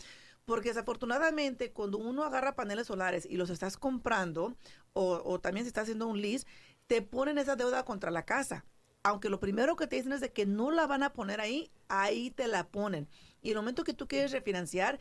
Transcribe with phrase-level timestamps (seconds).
[0.45, 4.55] porque desafortunadamente cuando uno agarra paneles solares y los estás comprando,
[4.94, 6.45] o, o también se está haciendo un lease,
[6.88, 8.66] te ponen esa deuda contra la casa.
[9.02, 11.72] Aunque lo primero que te dicen es de que no la van a poner ahí,
[11.88, 13.08] ahí te la ponen.
[13.42, 14.99] Y el momento que tú quieres refinanciar,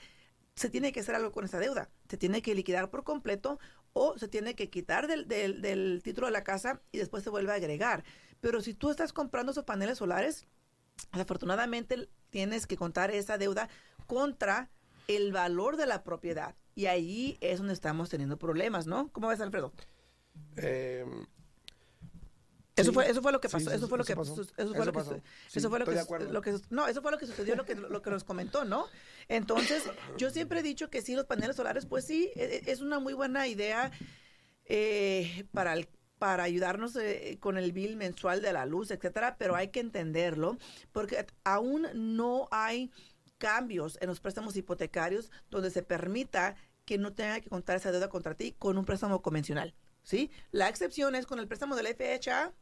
[0.54, 1.90] se tiene que hacer algo con esa deuda.
[2.08, 3.58] Se tiene que liquidar por completo
[3.94, 7.52] o se tiene que quitar del, del, título de la casa y después se vuelve
[7.52, 8.04] a agregar.
[8.40, 10.46] Pero si tú estás comprando esos paneles solares,
[11.12, 13.68] desafortunadamente tienes que contar esa deuda
[14.06, 14.70] contra
[15.08, 16.54] el valor de la propiedad.
[16.74, 19.08] Y ahí es donde estamos teniendo problemas, ¿no?
[19.12, 19.72] ¿Cómo ves, Alfredo?
[20.56, 21.06] Eh,
[22.76, 24.24] eso fue eso fue lo que pasó, eso fue lo que eso
[24.74, 25.10] fue lo que
[25.56, 28.24] eso fue lo que no, eso fue lo que sucedió lo que lo que nos
[28.24, 28.86] comentó, ¿no?
[29.28, 29.84] Entonces,
[30.18, 32.98] yo siempre he dicho que sí los paneles solares pues sí e, e, es una
[32.98, 33.92] muy buena idea
[34.64, 35.76] eh, para
[36.18, 40.56] para ayudarnos eh, con el bill mensual de la luz, etcétera, pero hay que entenderlo
[40.92, 42.90] porque aún no hay
[43.38, 48.08] cambios en los préstamos hipotecarios donde se permita que no tenga que contar esa deuda
[48.08, 49.74] contra ti con un préstamo convencional.
[50.02, 50.30] ¿Sí?
[50.50, 52.52] La excepción es con el préstamo del FHA,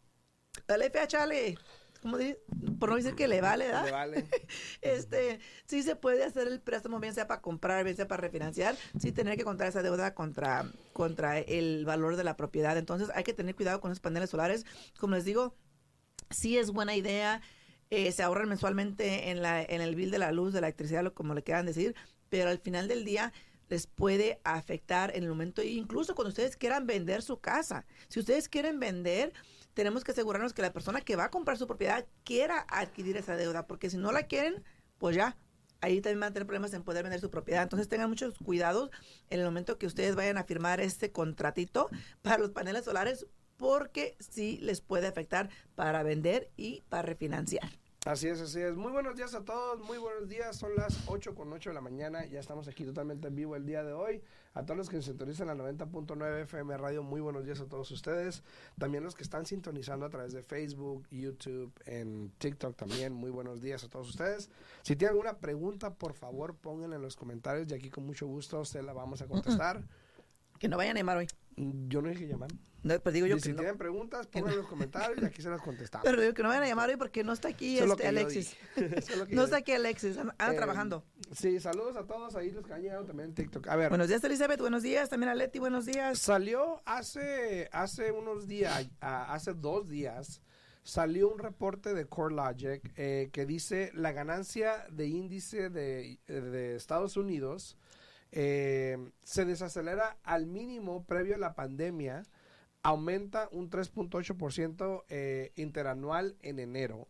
[0.68, 1.58] el FHA le,
[2.00, 2.38] ¿cómo dice?
[2.78, 3.84] Por no decir que le vale, ¿verdad?
[3.84, 4.26] Le vale.
[4.82, 8.76] este, sí se puede hacer el préstamo, bien sea para comprar, bien sea para refinanciar,
[8.98, 12.76] sin tener que contar esa deuda contra, contra el valor de la propiedad.
[12.76, 14.66] Entonces hay que tener cuidado con los paneles solares.
[14.98, 15.54] Como les digo,
[16.30, 17.40] sí es buena idea.
[17.90, 21.12] Eh, se ahorran mensualmente en, la, en el bill de la luz, de la electricidad,
[21.12, 21.94] como le quieran decir,
[22.30, 23.32] pero al final del día
[23.68, 27.86] les puede afectar en el momento, incluso cuando ustedes quieran vender su casa.
[28.08, 29.32] Si ustedes quieren vender,
[29.74, 33.36] tenemos que asegurarnos que la persona que va a comprar su propiedad quiera adquirir esa
[33.36, 34.62] deuda, porque si no la quieren,
[34.98, 35.36] pues ya,
[35.80, 37.62] ahí también van a tener problemas en poder vender su propiedad.
[37.62, 38.90] Entonces tengan muchos cuidados
[39.30, 41.90] en el momento que ustedes vayan a firmar este contratito
[42.22, 47.81] para los paneles solares, porque sí les puede afectar para vender y para refinanciar.
[48.04, 48.74] Así es, así es.
[48.74, 50.56] Muy buenos días a todos, muy buenos días.
[50.56, 52.26] Son las 8 con 8 de la mañana.
[52.26, 54.20] Ya estamos aquí totalmente en vivo el día de hoy.
[54.54, 58.42] A todos los que sintonizan la 90.9 FM Radio, muy buenos días a todos ustedes.
[58.76, 63.62] También los que están sintonizando a través de Facebook, YouTube, en TikTok también, muy buenos
[63.62, 64.50] días a todos ustedes.
[64.82, 68.64] Si tienen alguna pregunta, por favor, pónganla en los comentarios y aquí con mucho gusto
[68.64, 69.80] se la vamos a contestar.
[70.58, 71.26] Que no vayan a llamar hoy.
[71.56, 72.50] Yo no dije llamar.
[72.82, 75.48] No, pues digo yo y si tienen preguntas, pongan en los comentarios y aquí se
[75.48, 76.04] las contestamos.
[76.04, 78.56] Pero digo que no vayan a llamar hoy porque no está aquí este Alexis.
[79.30, 81.04] no está aquí Alexis, anda, eh, trabajando.
[81.32, 83.68] Sí, saludos a todos ahí los que han llegado también en TikTok.
[83.68, 83.88] A ver.
[83.88, 84.60] Buenos días, Elizabeth.
[84.60, 85.08] Buenos días.
[85.08, 85.58] También a Leti.
[85.60, 86.18] Buenos días.
[86.18, 90.42] Salió hace, hace unos días, hace dos días,
[90.82, 97.16] salió un reporte de CoreLogic eh, que dice la ganancia de índice de, de Estados
[97.16, 97.76] Unidos
[98.34, 102.22] eh, se desacelera al mínimo previo a la pandemia,
[102.82, 107.08] aumenta un 3.8% eh, interanual en enero,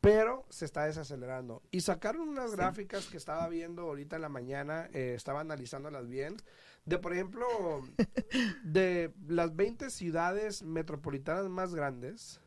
[0.00, 1.62] pero se está desacelerando.
[1.70, 6.36] Y sacaron unas gráficas que estaba viendo ahorita en la mañana, eh, estaba analizándolas bien,
[6.84, 7.46] de por ejemplo,
[8.64, 12.40] de las 20 ciudades metropolitanas más grandes,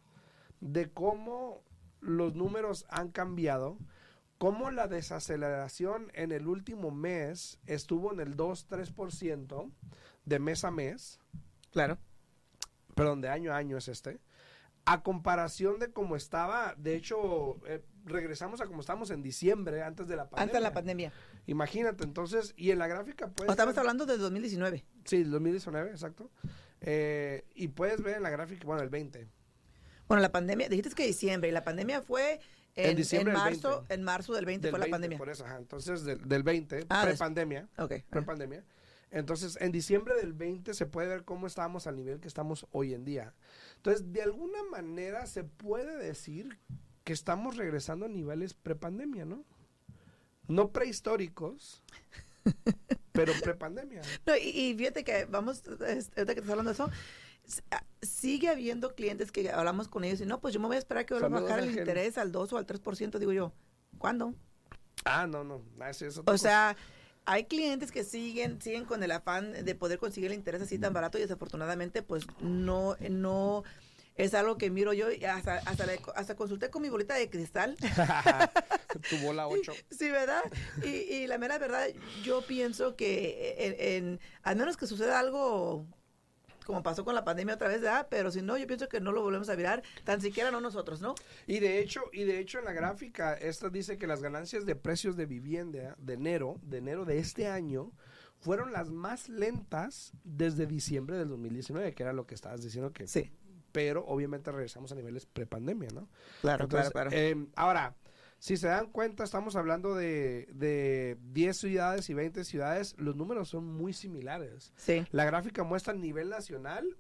[0.60, 1.64] de cómo
[2.00, 3.78] los números han cambiado
[4.38, 9.72] cómo la desaceleración en el último mes estuvo en el 2-3%
[10.26, 11.20] de mes a mes.
[11.72, 11.98] Claro.
[12.98, 14.20] Perdón, de año a año es este.
[14.86, 20.08] A comparación de cómo estaba, de hecho, eh, regresamos a como estábamos en diciembre, antes
[20.08, 20.44] de la pandemia.
[20.44, 21.12] Antes de la pandemia.
[21.46, 23.50] Imagínate, entonces, y en la gráfica pues...
[23.50, 24.86] Estamos hablando de 2019.
[25.06, 26.32] Sí, 2019, exacto.
[26.82, 29.28] Eh, y puedes ver en la gráfica, bueno, el 20.
[30.08, 32.40] Bueno, la pandemia, dijiste que diciembre, y la pandemia fue
[32.76, 33.94] en, En diciembre del marzo, 20.
[33.94, 35.18] en marzo del 20 Del fue la 20, pandemia.
[35.18, 35.58] Por eso, ajá.
[35.58, 37.68] Entonces, del, del 20, Ah, prepandemia.
[37.78, 37.94] Ok.
[38.10, 38.64] Prepandemia.
[39.10, 42.94] Entonces, en diciembre del 20 se puede ver cómo estábamos al nivel que estamos hoy
[42.94, 43.34] en día.
[43.78, 46.60] Entonces, de alguna manera se puede decir
[47.04, 49.46] que estamos regresando a niveles prepandemia, ¿no?
[50.48, 51.84] No prehistóricos,
[53.14, 54.02] pero prepandemia.
[54.26, 56.90] No, y, y fíjate que vamos, este, ahorita que estás hablando de eso,
[57.72, 60.80] ah, sigue habiendo clientes que hablamos con ellos y no, pues yo me voy a
[60.80, 63.54] esperar que vuelva a bajar el interés al 2 o al 3%, digo yo.
[63.98, 64.36] ¿Cuándo?
[65.06, 65.62] Ah, no, no.
[65.80, 66.44] ah, ese es otra O cosa.
[66.50, 66.78] sea,
[67.30, 70.94] hay clientes que siguen siguen con el afán de poder conseguir el interés así tan
[70.94, 73.64] barato y desafortunadamente pues no no
[74.16, 77.30] es algo que miro yo y hasta hasta, le- hasta consulté con mi bolita de
[77.30, 77.76] cristal.
[79.10, 79.74] tu bola 8.
[79.92, 80.42] Sí, ¿verdad?
[80.84, 81.86] Y, y la mera verdad,
[82.24, 83.76] yo pienso que en,
[84.08, 85.86] en- al menos que suceda algo
[86.68, 88.08] como pasó con la pandemia otra vez, ¿verdad?
[88.12, 91.00] Pero si no, yo pienso que no lo volvemos a virar, tan siquiera no nosotros,
[91.00, 91.16] ¿no?
[91.48, 94.76] Y de hecho, y de hecho en la gráfica esta dice que las ganancias de
[94.76, 97.94] precios de vivienda de enero, de enero de este año,
[98.40, 103.08] fueron las más lentas desde diciembre del 2019, que era lo que estabas diciendo que
[103.08, 103.32] Sí,
[103.72, 106.10] pero obviamente regresamos a niveles prepandemia, ¿no?
[106.42, 107.24] claro, Entonces, claro, claro.
[107.26, 107.96] eh, ahora,
[108.40, 113.50] si se dan cuenta, estamos hablando de, de 10 ciudades y 20 ciudades, los números
[113.50, 114.74] son muy similares.
[114.76, 116.98] sí, La gráfica muestra a nivel nacional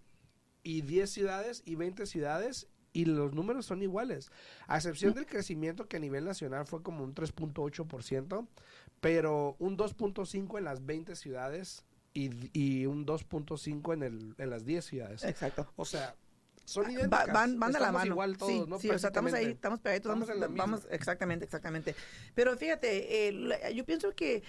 [0.63, 4.31] y 10 ciudades y 20 ciudades y los números son iguales,
[4.66, 8.48] a excepción del crecimiento que a nivel nacional fue como un 3.8%,
[9.00, 14.66] pero un 2.5 en las 20 ciudades y, y un 2.5 en, el, en las
[14.66, 15.24] 10 ciudades.
[15.24, 15.72] exacto.
[15.75, 16.16] O sea,
[16.68, 17.34] son Va- idénticas.
[17.34, 18.12] van, van de la mano.
[18.12, 18.78] igual todos, sí, ¿no?
[18.78, 20.64] sí, o sea, estamos ahí, estamos pegaditos, Estamos vamos, en la misma.
[20.66, 21.96] vamos, exactamente, exactamente.
[22.36, 24.44] Pero fíjate, eh, yo pienso que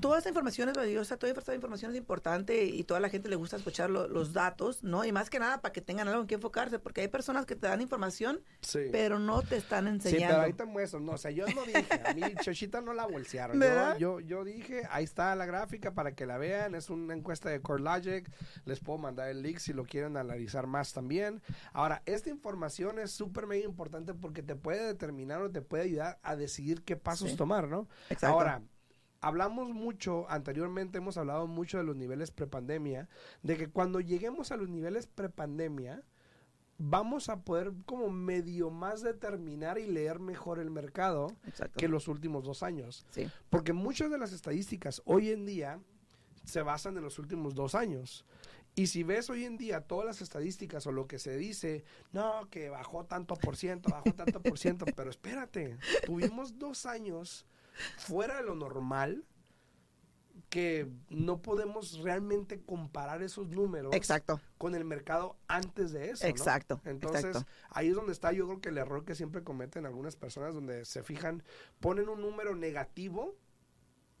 [0.00, 3.36] toda esta información es valiosa, toda esta información es importante y toda la gente le
[3.36, 5.04] gusta escuchar lo- los datos, ¿no?
[5.04, 7.54] Y más que nada para que tengan algo en que enfocarse, porque hay personas que
[7.54, 8.80] te dan información, Sí.
[8.90, 10.28] pero no te están Sí, enseñando.
[10.36, 10.98] pero ahí te muestro.
[11.00, 11.86] No, o sea, yo no dije.
[12.04, 13.58] A mí, Chochita no la bolsearon.
[13.58, 13.96] ¿Verdad?
[13.98, 16.74] Yo, yo, yo dije, ahí está la gráfica para que la vean.
[16.74, 18.28] Es una encuesta de CoreLogic.
[18.64, 21.40] Les puedo mandar el link si lo quieren analizar más también.
[21.72, 26.18] Ahora, esta información es súper mega importante porque te puede determinar o te puede ayudar
[26.22, 27.36] a decidir qué pasos Sí.
[27.36, 27.88] tomar, ¿no?
[28.10, 28.26] Exacto.
[28.34, 28.62] Ahora,
[29.22, 33.08] hablamos mucho, anteriormente hemos hablado mucho de los niveles prepandemia,
[33.42, 36.02] de que cuando lleguemos a los niveles prepandemia,
[36.76, 41.78] vamos a poder como medio más determinar y leer mejor el mercado Exacto.
[41.78, 43.06] que los últimos dos años.
[43.10, 45.80] Sí, Porque muchas de las estadísticas hoy en día
[46.44, 48.26] se basan en los últimos dos años.
[48.74, 52.48] Y si ves hoy en día todas las estadísticas o lo que se dice, no,
[52.50, 57.46] que bajó tanto por ciento, bajó tanto por ciento, pero espérate, tuvimos dos años
[57.96, 59.24] fuera de lo normal
[60.52, 66.24] que no podemos realmente comparar esos números exacto, con el mercado antes de eso.
[66.24, 66.30] ¿no?
[66.30, 67.50] exacto, Entonces, exacto.
[67.70, 70.84] ahí es donde está yo creo que el error que siempre cometen algunas personas donde
[70.84, 71.42] se fijan,
[71.80, 73.34] ponen un número negativo,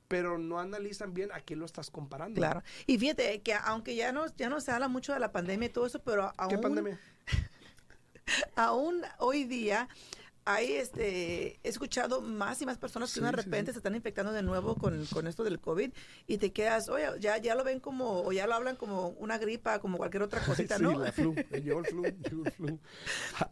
[0.08, 2.40] pero no analizan bien a qué lo estás comparando.
[2.40, 2.62] Claro.
[2.86, 5.72] Y fíjate que aunque ya no, ya no se habla mucho de la pandemia y
[5.72, 6.98] todo eso, pero ¿Qué aún, pandemia?
[8.56, 9.86] aún hoy día
[10.44, 13.74] hay este he escuchado más y más personas que Sí, de sí, repente sí.
[13.74, 15.92] se están infectando de nuevo con, con esto del COVID
[16.26, 19.38] y te quedas, oye, ya, ya lo ven como, o ya lo hablan como una
[19.38, 20.98] gripa, como cualquier otra cosita, sí, ¿no?
[20.98, 21.34] la flu.
[21.50, 22.78] Llegó el flu, llegó el flu.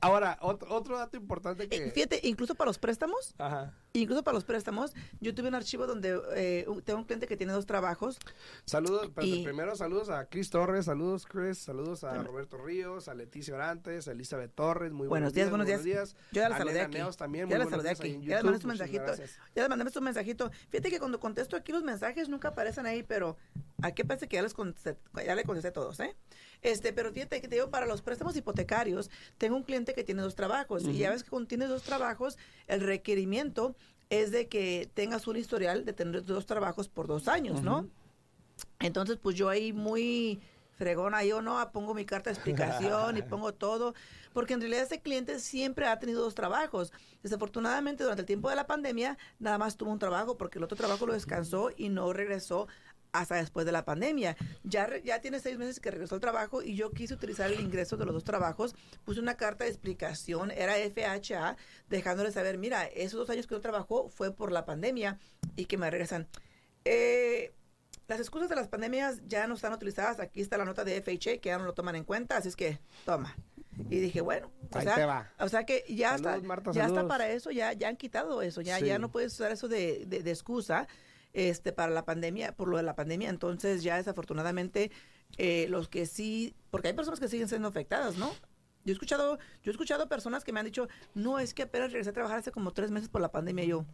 [0.00, 1.90] Ahora, otro, otro dato importante Eh, que...
[1.92, 3.72] Fíjate, incluso para los préstamos, Ajá.
[3.92, 7.52] Incluso para los préstamos, yo tuve un archivo donde eh, tengo un cliente que tiene
[7.52, 8.18] dos trabajos.
[8.64, 12.24] Saludos, Y- primero saludos a Chris Torres, saludos Chris, saludos a Bueno.
[12.24, 15.84] Roberto Ríos, a Leticia Orantes, a Elizabeth Torres, muy Buenos buenos, días, días, buenos días.
[15.84, 16.16] días.
[16.32, 16.94] Yo ya la saludé aquí.
[16.98, 18.20] Neos también, Ya la saludé aquí.
[18.22, 19.02] Ya le mandé su mensajito.
[19.04, 19.38] gracias.
[19.54, 20.50] Ya les mandé su mensajito.
[20.68, 23.36] Fíjate que cuando contesto aquí los mensajes nunca aparecen ahí, pero
[23.82, 26.14] aquí parece que ya les contesté, ya le contesté a todos, ¿eh?
[26.62, 30.22] Este, pero fíjate que te digo, para los préstamos hipotecarios, tengo un cliente que tiene
[30.22, 30.84] dos trabajos.
[30.84, 33.74] Y ya ves que cuando tienes dos trabajos, el requerimiento
[34.10, 37.88] es de que tengas un historial de tener dos trabajos por dos años, ¿no?
[38.80, 40.40] Entonces, pues yo ahí muy
[40.80, 43.94] fregona, yo no pongo mi carta de explicación y pongo todo,
[44.32, 46.90] porque en realidad ese cliente siempre ha tenido dos trabajos.
[47.22, 50.78] Desafortunadamente, durante el tiempo de la pandemia, nada más tuvo un trabajo, porque el otro
[50.78, 52.66] trabajo lo descansó y no regresó
[53.12, 54.36] hasta después de la pandemia.
[54.64, 57.96] Ya, ya tiene seis meses que regresó al trabajo y yo quise utilizar el ingreso
[57.96, 58.74] de los dos trabajos.
[59.04, 61.56] Puse una carta de explicación, era FHA,
[61.88, 65.18] dejándole saber, mira, esos dos años que no trabajó fue por la pandemia
[65.56, 66.28] y que me regresan.
[66.84, 67.52] Eh,
[68.08, 70.18] las excusas de las pandemias ya no están utilizadas.
[70.20, 72.56] Aquí está la nota de FHA que ya no lo toman en cuenta, así es
[72.56, 73.36] que toma.
[73.88, 75.30] Y dije, bueno, o, Ahí sea, te va.
[75.38, 78.42] o sea que ya Saludos, está, Marta, ya está para eso, ya, ya han quitado
[78.42, 80.86] eso, ya, ya no puedes usar eso de, de, de excusa
[81.32, 83.28] este para la pandemia, por lo de la pandemia.
[83.28, 84.90] Entonces ya desafortunadamente
[85.38, 88.32] eh, los que sí, porque hay personas que siguen siendo afectadas, ¿no?
[88.84, 91.92] Yo he escuchado, yo he escuchado personas que me han dicho, no, es que apenas
[91.92, 93.64] regresé a trabajar hace como tres meses por la pandemia.
[93.64, 93.84] Y yo,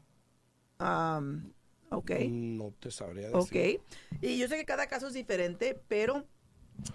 [0.81, 1.53] um,
[1.91, 2.11] ok.
[2.29, 3.81] No te sabría decir.
[3.81, 4.23] Ok.
[4.23, 6.25] Y yo sé que cada caso es diferente, pero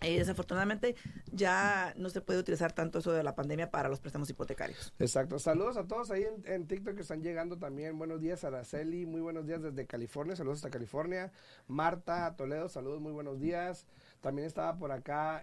[0.02, 0.96] desafortunadamente
[1.32, 4.94] ya no se puede utilizar tanto eso de la pandemia para los préstamos hipotecarios.
[5.00, 5.40] Exacto.
[5.40, 7.98] Saludos a todos ahí en, TikTok que están llegando también.
[7.98, 9.06] Buenos días, Araceli.
[9.06, 10.36] Muy buenos días desde California.
[10.36, 11.32] Saludos hasta California.
[11.68, 13.86] Marta Toledo, saludos, muy buenos días.
[14.22, 15.42] También estaba por acá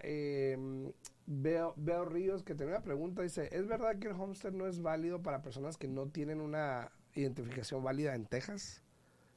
[1.25, 3.21] Veo, Veo Ríos que tenía una pregunta.
[3.21, 6.91] Dice, ¿es verdad que el homestead no es válido para personas que no tienen una
[7.13, 8.83] identificación válida en Texas?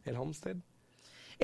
[0.04, 0.56] ¿El homestead?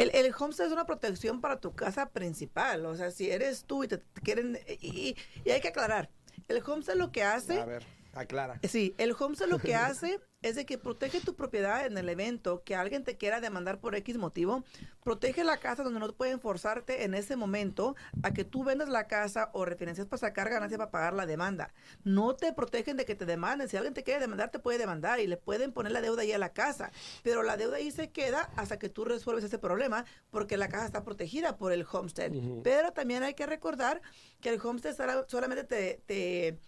[0.00, 2.86] El, el homestead es una protección para tu casa principal.
[2.86, 4.58] O sea, si eres tú y te te quieren...
[4.80, 6.08] Y, y- y hay que aclarar.
[6.46, 7.60] El homestead lo que hace...
[7.60, 8.60] A ver, aclara.
[8.68, 12.62] Sí, el homestead lo que hace es de que protege tu propiedad en el evento
[12.62, 14.62] que alguien te quiera demandar por X motivo.
[15.02, 19.08] Protege la casa donde no pueden forzarte en ese momento a que tú vendas la
[19.08, 21.74] casa o referencias para sacar ganancia para pagar la demanda.
[22.04, 23.68] No te protegen de que te demanden.
[23.68, 26.32] Si alguien te quiere demandar, te puede demandar y le pueden poner la deuda ahí
[26.32, 26.92] a la casa.
[27.24, 30.86] Pero la deuda ahí se queda hasta que tú resuelves ese problema porque la casa
[30.86, 32.30] está protegida por el homestead.
[32.62, 34.00] Pero también hay que recordar
[34.40, 36.00] que el homestead sola- solamente te...
[36.06, 36.58] te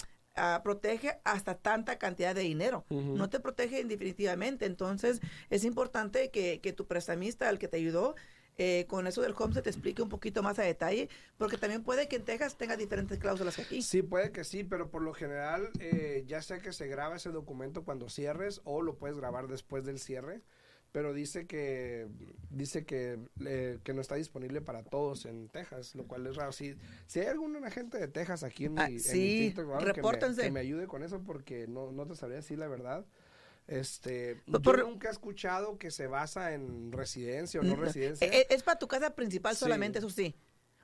[0.40, 2.84] ah, protege hasta tanta cantidad de dinero.
[2.90, 4.66] No te protege indefinitivamente.
[4.66, 5.20] Entonces,
[5.50, 8.14] es importante que, que tu prestamista, el que te ayudó,
[8.62, 11.82] eh, con eso del home, se te explique un poquito más a detalle, porque también
[11.82, 13.80] puede que en Texas tenga diferentes cláusulas que aquí.
[13.80, 17.30] Sí, puede que sí, pero por lo general, eh, ya sea que se graba ese
[17.30, 20.42] documento cuando cierres o lo puedes grabar después del cierre,
[20.92, 22.08] pero dice que
[22.50, 26.52] dice que, eh, que no está disponible para todos en Texas, lo cual es raro.
[26.52, 26.74] Si,
[27.06, 29.92] si hay algún agente de Texas aquí en mi, Ah, en mi TikTok que me-
[29.92, 30.42] repórtense.
[30.42, 33.04] Que, me, ayude con eso porque no, no te sabría decir la verdad.
[33.68, 37.80] Este, Por- yo por- nunca he escuchado que se basa en residencia o no Mm,
[37.80, 38.26] residencia.
[38.26, 39.60] eh, Es, para tu casa principal Sí.
[39.60, 40.34] solamente, eso sí.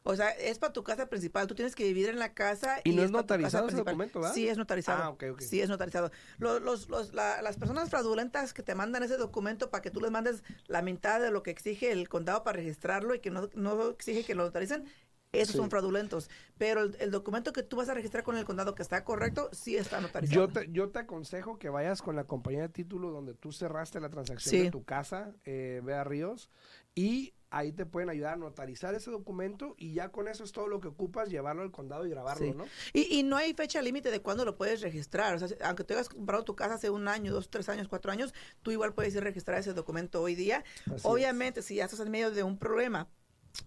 [0.08, 1.46] O sea, es para tu casa principal.
[1.48, 2.80] Tú tienes que vivir en la casa.
[2.84, 4.34] ¿Y no es notarizado ese documento, verdad?
[4.34, 5.02] Sí, es notarizado.
[5.02, 5.40] Ah, ok, ok.
[5.40, 6.10] Sí, es notarizado.
[6.38, 10.00] Los, los, los- la- las personas fraudulentas que te mandan ese documento para que tú
[10.00, 13.48] les mandes la mitad de lo que exige el condado para registrarlo y que no,
[13.54, 14.84] no exige que lo notaricen,
[15.32, 15.58] esos Sí.
[15.58, 16.30] son fraudulentos.
[16.56, 19.50] Pero el, el documento que tú vas a registrar con el condado que está correcto,
[19.52, 20.46] sí está notarizado.
[20.46, 24.00] Yo te, yo te aconsejo que vayas con la compañía de título donde tú cerraste
[24.00, 24.62] la transacción Sí.
[24.62, 26.48] de tu casa, eh, Vea Ríos,
[26.94, 30.68] y ahí te pueden ayudar a notarizar ese documento y ya con eso es todo
[30.68, 32.52] lo que ocupas, llevarlo al condado y grabarlo, Sí.
[32.52, 32.66] ¿no?
[32.92, 35.34] Y, y no hay fecha límite de cuándo lo puedes registrar.
[35.34, 38.12] O sea, aunque tú hayas comprado tu casa hace un año, dos, tres años, cuatro
[38.12, 40.64] años, tú igual puedes ir a registrar ese documento hoy día.
[40.86, 43.08] Así Obviamente, si ya estás en medio de un problema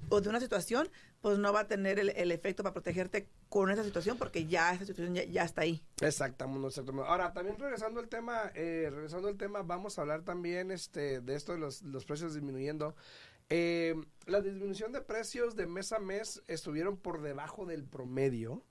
[0.09, 0.87] o de una situación,
[1.19, 4.71] pues no va a tener el, el efecto para protegerte con esa situación porque ya
[4.73, 5.83] esa situación ya, ya está ahí.
[5.99, 7.09] Exactamente, exactamente.
[7.09, 11.35] Ahora, también regresando al tema, eh, regresando al tema, vamos a hablar también este, de
[11.35, 12.95] esto de los, los precios disminuyendo.
[13.51, 13.95] Eh,
[14.27, 18.63] la disminución de precios de mes a mes estuvieron por debajo del promedio.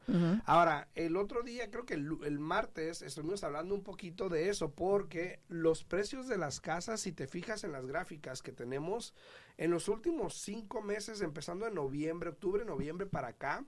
[0.45, 5.41] Ahora, el otro día, creo que el, martes, estuvimos hablando un poquito de eso, porque
[5.49, 9.15] los precios de las casas, si te fijas en las gráficas que tenemos,
[9.57, 13.65] en los últimos cinco meses, empezando en noviembre, octubre, noviembre para acá,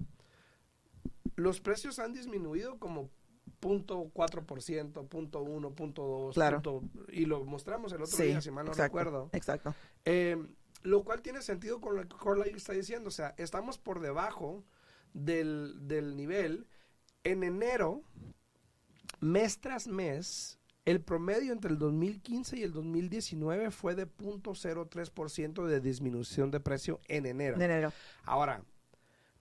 [1.35, 3.11] los precios han disminuido como
[3.59, 6.63] punto cuatro por ciento, punto uno, punto dos, Claro.
[6.63, 9.31] punto- y lo mostramos el otro Sí, día, si mal no exacto, recuerdo.
[9.33, 9.75] Exacto.
[10.05, 10.39] Eh,
[10.83, 13.09] lo cual tiene sentido con lo que Corley está diciendo.
[13.09, 14.65] O sea, estamos por debajo
[15.13, 16.67] del, del nivel.
[17.25, 18.03] En enero,
[19.21, 25.81] mes tras mes, el promedio entre el 2015 y el 2019 fue de 0.03% de
[25.81, 27.57] disminución de precio en enero.
[28.25, 28.63] Ahora,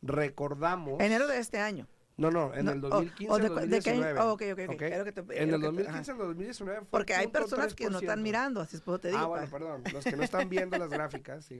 [0.01, 0.99] recordamos...
[0.99, 1.87] Enero de este año.
[2.19, 4.01] No, no, en No, el o- 2015 o de el cu- de qué año?
[4.01, 4.19] 2019.
[4.19, 4.75] Oh, ok, ok, ok.
[4.75, 4.81] ¿ok?
[4.81, 7.13] Era lo que te- en el lo que te- 2015 y el 2019 fue Porque
[7.13, 8.01] hay personas que no 0.3%.
[8.03, 9.19] están mirando, así es eso te digo.
[9.19, 9.51] Ah, bueno, pa.
[9.51, 9.83] perdón.
[9.93, 10.89] Los que no están viendo las
[11.23, 11.59] gráficas, sí.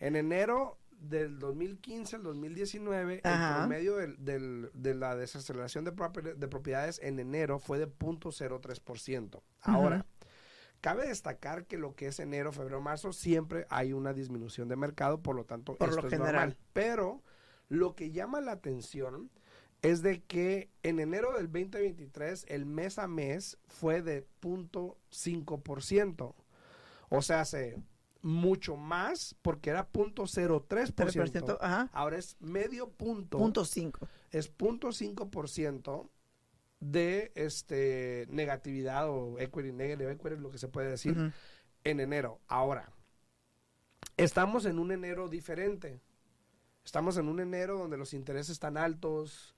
[0.00, 3.48] En enero del 2015 al 2019, Ajá.
[3.50, 7.86] el promedio del, del- de la desaceleración de, propi- de propiedades en enero fue de
[7.88, 9.42] 0.03%.
[9.62, 10.06] Ahora,
[10.80, 15.22] cabe destacar que lo que es enero, febrero, marzo, siempre hay una disminución de mercado,
[15.22, 16.34] por lo tanto, Por esto lo es general.
[16.34, 16.56] normal.
[16.72, 17.22] Pero
[17.68, 19.30] lo que llama la atención
[19.82, 26.34] es de que en enero del 2023 el mes a mes fue de 0.5%.
[27.08, 27.76] O sea, hace
[28.22, 30.94] mucho más porque era 0.03%.
[30.94, 31.88] 3%, ajá.
[31.92, 34.06] Ahora es medio punto, Punto 5.
[34.30, 36.08] es 0.5%
[36.80, 41.32] de este negatividad o equity negative equity, lo que se puede decir
[41.84, 42.40] en enero.
[42.48, 42.90] Ahora,
[44.16, 46.00] estamos en un enero diferente.
[46.84, 49.54] Estamos en un enero donde los intereses están altos,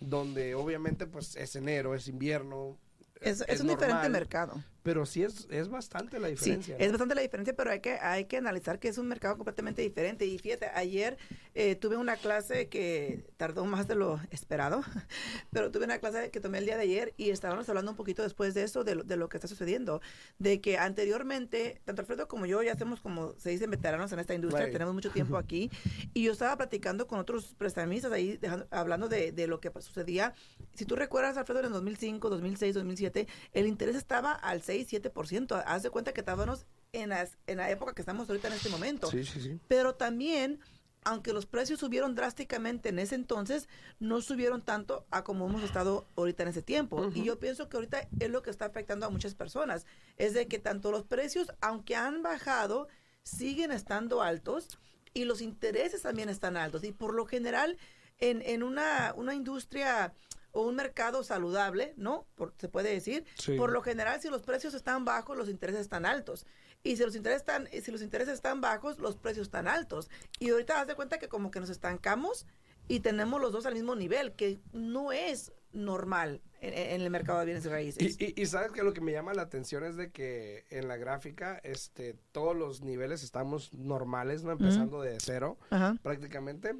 [0.00, 2.76] donde obviamente pues es enero, es invierno.
[3.20, 4.64] Es, es, un diferente normal, mercado.
[4.82, 6.76] Pero sí es, es bastante la Sí, diferencia.
[6.78, 6.84] ¿no?
[6.84, 9.82] es bastante la diferencia, pero hay que, hay que analizar que es un mercado completamente
[9.82, 10.24] diferente.
[10.24, 11.18] Y fíjate, ayer
[11.54, 14.82] eh, tuve una clase que tardó más de lo esperado,
[15.52, 18.22] pero tuve una clase que tomé el día de ayer y estábamos hablando un poquito
[18.22, 20.00] después de eso, de lo, de lo que está sucediendo,
[20.38, 24.34] de que anteriormente, tanto Alfredo como yo ya hacemos como se dicen veteranos en esta
[24.34, 24.72] industria, Right.
[24.72, 25.70] tenemos mucho tiempo aquí,
[26.14, 30.34] y yo estaba platicando con otros prestamistas ahí, dejando- hablando de, de lo que sucedía.
[30.74, 35.64] Si tú recuerdas, Alfredo, en el 2005, 2006, 2007, el interés estaba al 6, 7%.
[35.66, 38.68] Haz de cuenta que estábamos en, las, en la época que estamos ahorita en este
[38.68, 39.10] momento.
[39.10, 39.58] Sí, sí, sí.
[39.66, 40.60] Pero también,
[41.02, 46.06] aunque los precios subieron drásticamente en ese entonces, no subieron tanto a como hemos estado
[46.16, 47.10] ahorita en ese tiempo.
[47.12, 49.86] Y yo pienso que ahorita es lo que está afectando a muchas personas.
[50.18, 52.86] Es de que tanto los precios, aunque han bajado,
[53.24, 54.78] siguen estando altos
[55.14, 56.84] y los intereses también están altos.
[56.84, 57.76] Y por lo general,
[58.18, 60.14] en, en una, una industria
[60.52, 62.26] o un mercado saludable, ¿no?
[62.34, 63.24] Por- se puede decir.
[63.38, 63.56] Sí.
[63.56, 66.46] Por lo general, si los precios están bajos, los intereses están altos.
[66.82, 70.08] Y si los intereses están, si los intereses están bajos, los precios están altos.
[70.38, 72.46] Y ahorita haz de cuenta que como que nos estancamos
[72.88, 77.38] y tenemos los dos al mismo nivel, que no es normal en, en el mercado
[77.38, 78.16] de bienes raíces.
[78.18, 80.88] Y, y- y sabes que lo que me llama la atención es de que en
[80.88, 84.50] la gráfica este todos los niveles estamos normales, ¿no?
[84.50, 85.96] Empezando de cero Ajá.
[86.02, 86.74] prácticamente.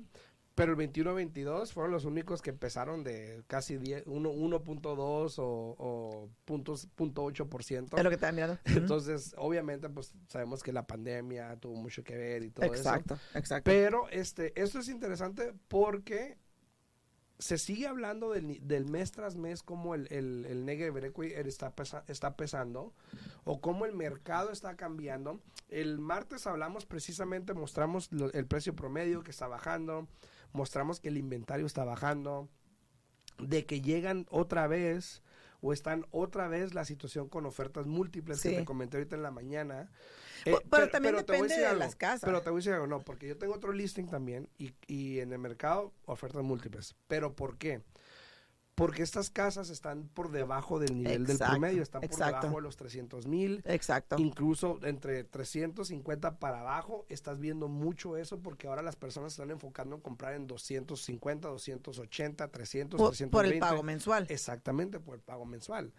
[0.61, 6.29] Pero el 21-22 fueron los únicos que empezaron de casi 10, uno- 1.2 o, o
[6.45, 7.97] puntos, punto 8%.
[7.97, 8.59] Es lo que estaba mirando.
[8.65, 12.75] Entonces, obviamente, pues sabemos que la pandemia tuvo mucho que ver y todo eso.
[12.75, 13.71] exacto, exacto.
[13.71, 16.37] Pero este, esto es interesante porque
[17.39, 21.75] se sigue hablando del, del mes tras mes cómo el, el, el negative equity está,
[21.75, 22.93] pesa- está pesando
[23.45, 25.41] o cómo el mercado está cambiando.
[25.71, 30.07] El martes hablamos precisamente, mostramos lo- el precio promedio que está bajando,
[30.53, 32.49] mostramos que el inventario está bajando,
[33.39, 35.23] de que llegan otra vez
[35.63, 39.31] o están otra vez la situación con ofertas múltiples que te comenté ahorita en la
[39.31, 39.91] mañana.
[40.45, 42.23] Pero- pero también depende de algo, las casas.
[42.25, 45.21] Pero te voy a decir algo, no, porque yo tengo otro listing también y, y
[45.21, 46.95] en el mercado ofertas múltiples.
[47.09, 47.83] ¿Pero por qué?
[48.81, 52.41] Porque estas casas están por debajo del nivel del promedio, están por exacto.
[52.41, 53.63] debajo de los 300 mil.
[53.67, 54.17] Exacto.
[54.19, 59.97] Incluso entre 350 para abajo, estás viendo mucho eso porque ahora las personas están enfocando
[59.97, 63.31] en comprar en 250, 280, 300, Por, 320.
[63.31, 64.27] por el pago mensual.
[64.31, 65.93] Exactamente, por el pago mensual.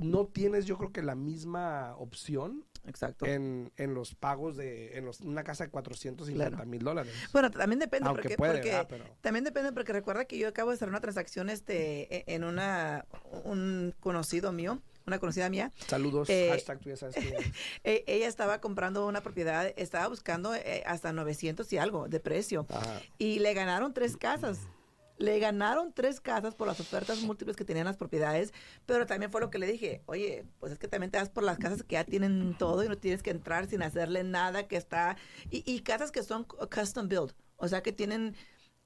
[0.00, 3.26] No tienes, yo creo que la misma opción Exacto.
[3.26, 6.70] en, en los pagos de en los- una casa de 450 Claro.
[6.70, 7.12] mil dólares.
[7.32, 8.86] Bueno, también depende Aunque porque, puede, porque ¿verdad?
[8.88, 13.04] Pero- también depende porque recuerda que yo acabo de hacer una transacción este en una
[13.44, 15.72] un conocido mío, una conocida mía.
[15.86, 17.46] Saludos, Eh, hashtag tú ya sabes quién eres.
[17.84, 22.66] E- ella estaba comprando una propiedad, estaba buscando eh, hasta 900 y algo de precio
[22.68, 23.00] Ajá.
[23.18, 24.58] y le ganaron tres casas.
[25.18, 28.54] Le ganaron tres casas por las ofertas múltiples que tenían las propiedades,
[28.86, 31.42] pero también fue lo que le dije, oye, pues es que también te das por
[31.42, 34.76] las casas que ya tienen todo y no tienes que entrar sin hacerle nada que
[34.78, 35.18] está,
[35.50, 38.34] y, y casas que son custom build, o sea que tienen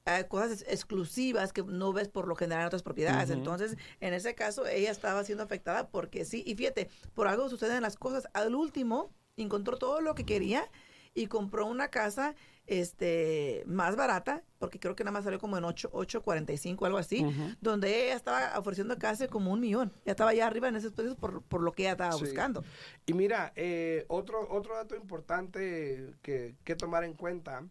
[0.07, 3.31] eh, cosas ex- exclusivas que no ves por lo general en otras propiedades.
[3.31, 7.83] Entonces, en ese caso, ella estaba siendo afectada porque sí, y fíjate, por algo suceden
[7.83, 8.29] las cosas.
[8.35, 10.69] Al último, encontró todo lo que quería
[11.15, 12.35] y compró una casa
[12.67, 17.25] este más barata, porque creo que nada más salió como en 8, 8.45, algo así,
[17.61, 19.93] donde ella estaba ofreciendo casi como un millón.
[20.05, 22.21] Ya estaba allá arriba en esos precios por, por lo que ella estaba Sí.
[22.25, 22.63] buscando.
[23.07, 27.63] Y mira, eh, otro, otro dato importante que, que tomar en cuenta.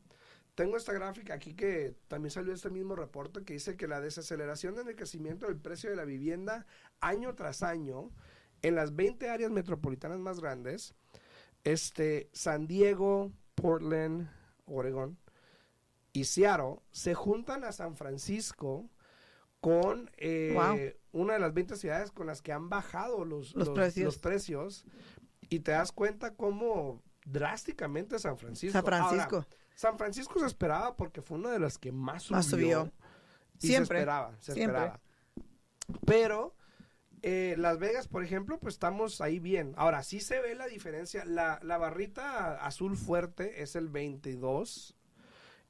[0.56, 4.78] Tengo esta gráfica aquí que también salió este mismo reporte que dice que la desaceleración
[4.80, 6.68] en el crecimiento del precio de la vivienda
[7.00, 8.12] año tras año
[8.62, 10.94] en las 20 áreas metropolitanas más grandes,
[11.64, 14.30] este, San Diego, Portland,
[14.66, 15.18] Oregon
[16.14, 18.90] y Seattle se juntan a San Francisco
[19.60, 20.54] con eh,
[21.12, 21.22] Wow.
[21.24, 24.06] una de las 20 ciudades con las que han bajado los, Los precios.
[24.06, 24.86] los precios
[25.50, 28.74] y te das cuenta cómo drásticamente San Francisco.
[28.74, 29.36] San Francisco.
[29.38, 32.36] Ahora, San Francisco se esperaba porque fue una de las que más subió.
[32.38, 32.92] Más subió.
[33.62, 34.78] Y Siempre, se esperaba, se siempre.
[34.78, 35.02] esperaba.
[36.06, 36.56] Pero
[37.22, 39.74] eh, Las Vegas, por ejemplo, pues estamos ahí bien.
[39.78, 41.24] Ahora, sí se ve la diferencia.
[41.26, 44.96] La, la barrita azul fuerte es el 22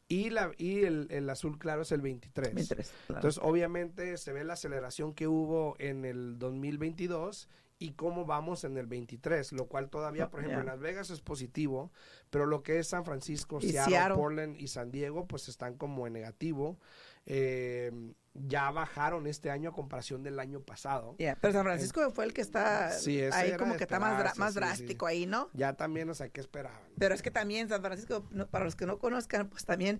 [0.07, 2.53] y, la, y el, el azul claro es el 23.
[2.53, 3.19] 23, claro.
[3.19, 7.49] Entonces, obviamente, se ve la aceleración que hubo en el 2022
[7.83, 11.19] y cómo vamos en el 23, lo cual todavía, por ejemplo, en Las Vegas es
[11.19, 11.91] positivo,
[12.29, 14.15] pero lo que es San Francisco, Seattle, Seattle.
[14.15, 16.79] Portland y San Diego, pues están como en negativo.
[17.25, 17.91] Eh,
[18.33, 21.15] ya bajaron este año a comparación del año pasado.
[21.17, 24.29] Yeah, Pero San Francisco fue el que está Sí, ahí como que está más, dra-
[24.31, 25.11] esperarse, más sí, drástico sí.
[25.11, 25.49] ahí, ¿no?
[25.53, 26.79] Ya también, o sea, ¿qué esperaban?
[26.97, 29.99] Pero es que también San Francisco, no- para los que no conozcan, pues también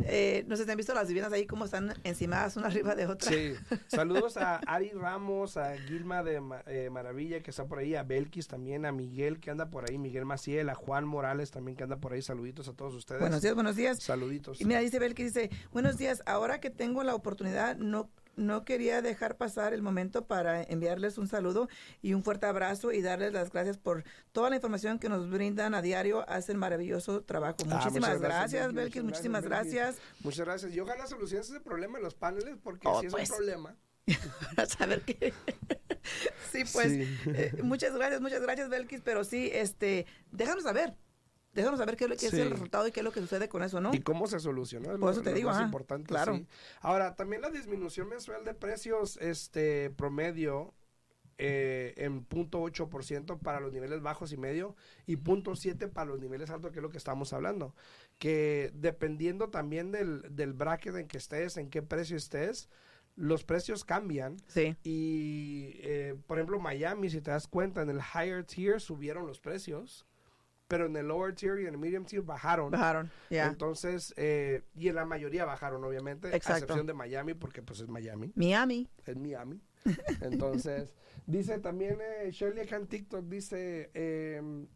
[0.00, 3.06] Eh, no sé si han visto las viviendas ahí como están encimadas una arriba de
[3.06, 3.30] otra.
[3.30, 3.54] Sí.
[3.86, 8.48] Saludos a Ari Ramos, a Gilma de eh, Maravilla que está por ahí, a Belkis
[8.48, 11.96] también, a Miguel que anda por ahí, Miguel Maciel, a Juan Morales también que anda
[11.96, 12.22] por ahí.
[12.22, 13.20] Saluditos a todos ustedes.
[13.20, 14.02] Buenos días, buenos días.
[14.02, 14.60] Saluditos.
[14.60, 18.64] Y mira, dice Bel que dice, buenos días, ahora que tengo la oportunidad, no, no
[18.64, 21.68] quería dejar pasar el momento para enviarles un saludo
[22.02, 25.74] y un fuerte abrazo y darles las gracias por toda la información que nos brindan
[25.74, 26.28] a diario.
[26.28, 27.56] Hacen maravilloso trabajo.
[27.70, 30.02] Ah, Muchísimas gracias, gracias, Belkis, Muchísimas gracias, gracias.
[30.24, 30.72] Muchas gracias.
[30.74, 33.30] Y ojalá soluciones ese problema en los paneles porque Oh, si es pues.
[33.30, 33.76] un problema.
[34.56, 35.32] Para saber qué.
[36.52, 37.18] sí, pues, Sí.
[37.26, 39.00] eh, muchas gracias, muchas gracias, Belkis.
[39.02, 40.96] Pero sí, este, déjanos saber.
[41.54, 42.40] Déjanos saber qué, qué es Sí.
[42.40, 43.94] el resultado y qué es lo que sucede con eso, ¿no?
[43.94, 44.86] ¿Y cómo se solucionó?
[44.92, 46.34] Es Por lo- eso te lo digo, más ajá, importante, claro.
[46.36, 46.46] sí.
[46.80, 50.74] Ahora, también la disminución mensual de precios este promedio
[51.36, 56.70] eh, en 0.8% para los niveles bajos y medio y 0.7 para los niveles altos,
[56.70, 57.74] que es lo que estamos hablando.
[58.18, 62.68] Que dependiendo también del, del bracket en que estés, en qué precio estés,
[63.16, 64.36] los precios cambian.
[64.46, 69.26] Sí, Y, eh, por ejemplo, Miami, si te das cuenta, en el higher tier subieron
[69.26, 70.06] los precios,
[70.74, 72.72] pero en el lower tier y en el medium tier bajaron.
[72.72, 73.46] bajaron, ya.
[73.46, 76.64] Entonces, eh, y en la mayoría bajaron, obviamente, a Exacto.
[76.64, 78.88] excepción de Miami, porque pues es Miami, Miami.
[79.06, 79.60] es Miami.
[80.20, 80.92] Entonces,
[81.26, 84.66] dice también eh, Shirley acá en TikTok, dice, eh,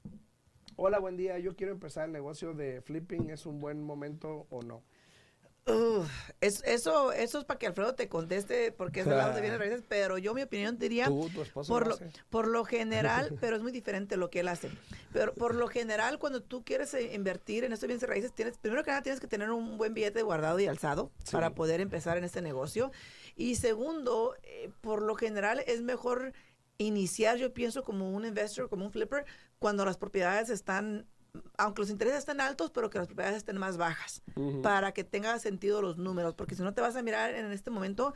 [0.76, 4.62] hola, buen día, yo quiero empezar el negocio de flipping, ¿es un buen momento o
[4.62, 4.84] no?
[6.40, 10.18] Es- eso, eso es para que Alfredo te conteste porque es de bienes raíces, pero
[10.18, 11.28] yo mi opinión diría Tú,
[11.66, 11.98] por lo
[12.30, 14.70] por lo general, pero es muy diferente lo que él hace.
[15.12, 18.84] Pero por lo general, cuando tú quieres eh, invertir en estos bienes raíces, tienes, primero
[18.84, 21.32] que nada tienes que tener un buen billete guardado y alzado Sí.
[21.32, 22.92] para poder empezar en este negocio.
[23.36, 26.32] Y segundo, eh, por lo general es mejor
[26.78, 29.24] iniciar, yo pienso, como un investor, como un flipper,
[29.58, 31.06] cuando las propiedades están,
[31.56, 34.22] aunque los intereses estén altos, pero que las propiedades estén más bajas
[34.62, 37.70] para que tenga sentido los números, porque si no te vas a mirar en este
[37.70, 38.14] momento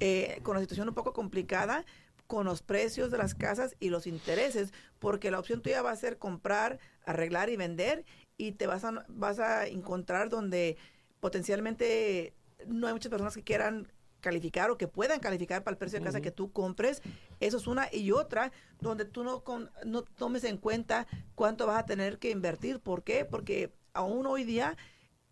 [0.00, 1.84] eh, con la situación un poco complicada,
[2.26, 5.96] con los precios de las casas y los intereses, porque la opción tuya va a
[5.96, 8.04] ser comprar, arreglar y vender,
[8.36, 10.76] y te vas a, vas a encontrar donde
[11.20, 12.34] potencialmente
[12.66, 13.88] no hay muchas personas que quieran
[14.24, 17.02] calificar o que puedan calificar para el precio de casa que tú compres.
[17.40, 17.88] Eso es una.
[17.92, 22.30] Y otra, donde tú no, con- no tomes en cuenta cuánto vas a tener que
[22.30, 22.80] invertir.
[22.80, 23.26] ¿Por qué?
[23.26, 24.76] Porque aún hoy día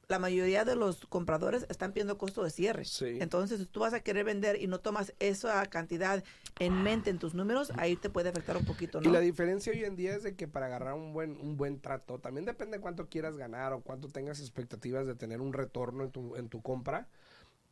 [0.08, 2.84] la mayoría de los compradores están pidiendo costo de cierre.
[2.84, 3.16] Sí.
[3.20, 6.22] Entonces, si tú vas a querer vender y no tomas esa cantidad
[6.58, 9.12] en mente en tus números, ahí te puede afectar un poquito, Y ¿no?
[9.12, 12.18] la diferencia hoy en día es de que para agarrar un buen, un buen trato,
[12.18, 16.10] también depende de cuánto quieras ganar o cuánto tengas expectativas de tener un retorno en
[16.10, 17.08] tu, en tu compra.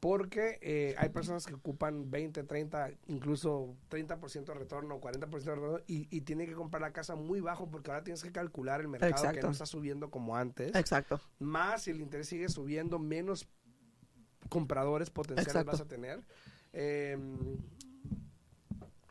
[0.01, 5.79] Porque eh, hay personas que ocupan 20, 30, incluso 30% de retorno, 40% de retorno
[5.87, 8.89] y, y tienen que comprar la casa muy bajo porque ahora tienes que calcular el
[8.89, 10.75] mercado que no está subiendo como antes.
[10.75, 11.21] Exacto.
[11.39, 13.47] Más si el interés sigue subiendo, menos
[14.49, 15.73] compradores potenciales Exacto.
[15.73, 16.25] vas a tener.
[16.73, 17.19] Eh,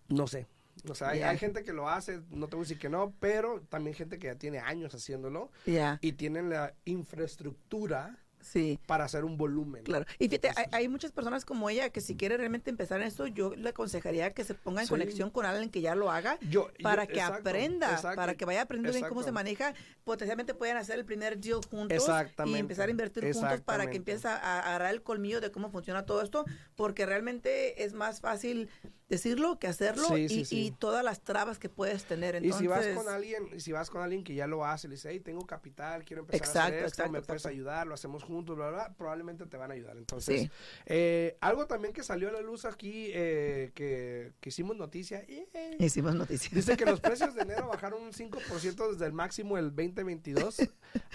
[0.07, 0.47] no sé.
[0.89, 3.61] O sea, hay, gente que lo hace, no te voy a decir que no, pero
[3.69, 8.17] también gente que ya tiene años haciéndolo Ya, y tienen la infraestructura
[8.51, 8.79] sí.
[8.87, 9.83] para hacer un volumen.
[9.83, 10.05] Claro.
[10.17, 13.07] Y fíjate, hay, Entonces- hay muchas personas como ella que si quiere realmente empezar en
[13.07, 14.91] esto, yo le aconsejaría que se ponga en Sí.
[14.91, 18.35] conexión con alguien que ya lo haga Yo- yo- para que exacto, aprenda, exacto, para
[18.35, 19.73] que vaya aprendiendo bien cómo se maneja.
[20.03, 22.09] Potencialmente pueden hacer el primer deal juntos
[22.45, 25.69] y empezar a invertir juntos para que empiece a a agarrar el colmillo de cómo
[25.69, 28.69] funciona todo esto, porque realmente es más fácil
[29.09, 30.65] decirlo que hacerlo Sí, y, sí, sí.
[30.67, 32.35] y todas las trabas que puedes tener.
[32.45, 34.87] Y si vas Entonces, con alguien, y si vas con alguien que ya lo hace,
[34.87, 37.87] le dice, hey, tengo capital, quiero empezar a Exacto, hacer esto, exacto, me puedes ayudar,
[37.87, 39.97] lo hacemos juntos, bla, bla, bla", probablemente te van a ayudar.
[39.97, 40.51] Entonces, Sí.
[40.85, 45.75] eh, algo también que salió a la luz aquí, eh, que, que hicimos noticia, ¡eh!
[45.79, 46.53] hicimos noticias.
[46.53, 50.57] dice que los precios de enero bajaron un 5% desde el máximo del 2022.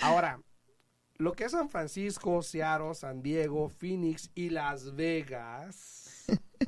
[0.00, 0.40] Ahora,
[1.16, 6.04] lo que es San Francisco, Seattle, San Diego, Phoenix y Las Vegas,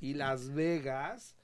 [0.00, 1.34] y Las Vegas,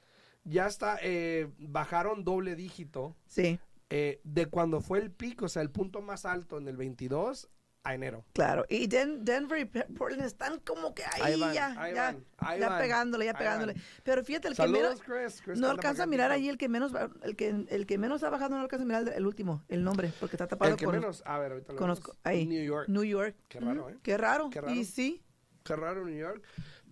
[0.45, 3.59] ya está, eh, bajaron doble dígito Sí,
[3.91, 7.49] eh, de cuando fue el pico, o sea, el punto más alto en el 22
[7.85, 8.25] a enero.
[8.33, 8.65] claro.
[8.69, 12.25] Y Den- Denver y Portland están como que ahí, Ahí van, ya, ahí ya, van,
[12.39, 13.75] ahí ya van, pegándole, ya pegándole.
[14.05, 15.43] Pero fíjate, el que menos, Chris.
[15.45, 16.93] Chris no alcanza a mirar ahí el que menos,
[17.25, 20.13] el que, el que menos ha bajado, no alcanza a mirar el, último, el nombre,
[20.21, 22.21] porque está tapado El que con menos, a ver, ahorita lo conozco- vemos.
[22.23, 22.47] ahí.
[22.47, 22.89] New York.
[22.89, 23.35] New York.
[23.49, 23.99] Qué raro, ¿eh?
[24.03, 24.49] Qué raro.
[24.51, 24.75] Qué raro.
[24.75, 25.21] Y sí,
[25.65, 26.43] Qué raro New York.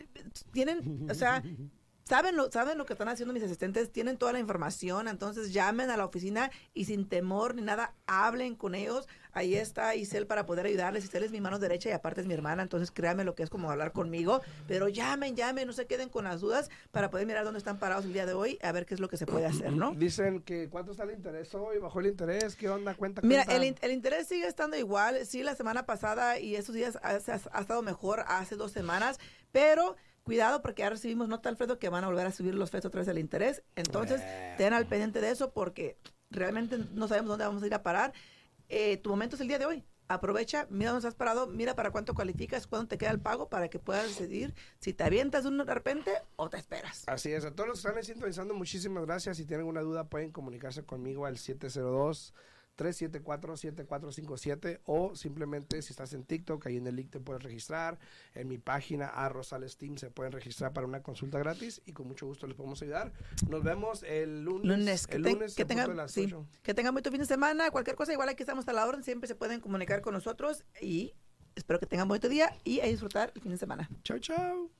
[0.53, 1.43] tienen, o sea,
[2.09, 5.91] saben lo, saben lo que están haciendo mis asistentes, tienen toda la información, entonces llamen
[5.91, 9.07] a la oficina y sin temor ni nada, hablen con ellos.
[9.33, 11.05] Ahí está Isel para poder ayudarles.
[11.05, 13.51] Isel es mi mano derecha y aparte es mi hermana, entonces créanme lo que es
[13.51, 14.41] como hablar conmigo.
[14.67, 18.07] Pero llamen, llamen, no se queden con las dudas para poder mirar dónde están parados
[18.07, 19.93] el día de hoy, a ver qué es lo que se puede hacer, ¿no?
[19.95, 22.95] Dicen que cuánto está el interés hoy, bajó el interés, ¿qué onda?
[22.95, 25.25] Cuenta, Mira, el, el interés sigue estando igual.
[25.27, 29.21] Sí, la semana pasada y estos días ha, ha- ha estado mejor hace dos semanas,
[29.53, 29.95] pero
[30.29, 32.99] cuidado porque ya recibimos nota, Alfredo, que van a volver a subir los FES otra
[33.01, 33.63] vez del interés.
[33.77, 34.21] Entonces,
[34.59, 35.97] ten al pendiente de eso porque
[36.29, 38.13] realmente no sabemos dónde vamos a ir a parar.
[38.69, 39.85] Eh, tu momento es el día de hoy.
[40.07, 43.69] Aprovecha, mira dónde estás parado, mira para cuánto cualificas, cuándo te queda el pago para
[43.69, 47.05] que puedas decidir si te avientas de un de repente o te esperas.
[47.07, 49.39] Así es, a todos los que están sintonizando, muchísimas gracias.
[49.39, 52.35] Si tienen alguna duda, pueden comunicarse conmigo al 702
[52.79, 57.99] 374-7457 o simplemente si estás en TikTok, ahí en el link te puedes registrar.
[58.35, 62.07] En mi página a Rosales Team se pueden registrar para una consulta gratis y con
[62.09, 63.13] mucho gusto les podemos ayudar.
[63.49, 64.67] Nos vemos el lunes.
[64.79, 65.07] lunes.
[65.07, 66.47] Que, el ten- lunes que en punto tengan, sí, 8.
[66.63, 67.71] que tengan muy fin de semana.
[67.71, 69.03] Cualquier cosa, igual aquí estamos a la orden.
[69.03, 71.15] Siempre se pueden comunicar con nosotros y
[71.55, 73.89] espero que tengan buen día y a disfrutar el fin de semana.
[74.05, 74.71] Chao, chao.